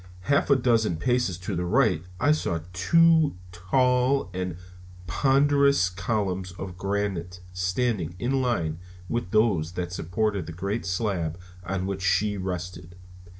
[0.21, 4.57] Half a dozen paces to the right I saw two tall and
[5.05, 11.85] ponderous columns of granite standing in line with those that supported the great slab on
[11.85, 12.95] which she rested.